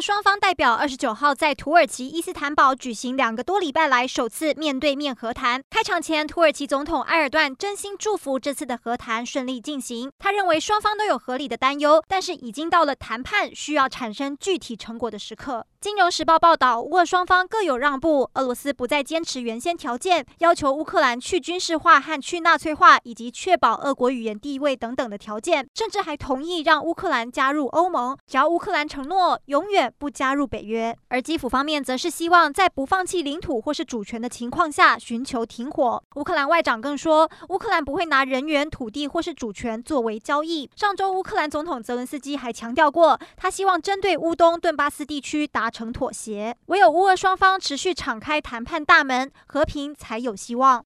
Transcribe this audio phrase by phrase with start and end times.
[0.00, 5.60] 双方代表二十九号在土耳其伊斯坦堡举行两个多礼拜来首次面对面和谈。
[5.70, 10.10] 开场前，土耳其总统埃尔段真心祝福这次的和谈顺利进行。
[10.18, 15.66] 他认为双方都有合理的担忧，但是已经到了谈判需要产生具体成果的时刻。
[15.80, 30.96] 金融时报报道，乌俄双方各有让步，俄罗斯不再坚持原先条件，要求乌克兰去军事化和去纳粹化，以及确保俄国语言地位等等的条件，甚至还同意让乌克兰加入欧盟，只要乌克兰承诺永远不加入北约。
[31.08, 36.02] 而基辅方面则是希望在不放弃领土或是主权的情况下寻求停火。
[36.16, 40.68] 乌克兰外长更说，乌克兰不会拿人员、土地或是主权作为交易。
[40.74, 45.68] 上周，乌克兰总统泽伦斯基还强调过，他希望针对乌东顿巴斯地区达。
[45.68, 50.76] 达成妥协，唯有乌俄双方持续敞开谈判大门，和平才有希望。